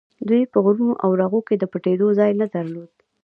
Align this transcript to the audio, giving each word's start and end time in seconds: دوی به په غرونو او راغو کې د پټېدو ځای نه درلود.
دوی 0.27 0.41
به 0.45 0.49
په 0.51 0.57
غرونو 0.65 0.93
او 1.03 1.09
راغو 1.21 1.39
کې 1.47 1.55
د 1.57 1.63
پټېدو 1.71 2.07
ځای 2.19 2.31
نه 2.41 2.45
درلود. 2.53 2.91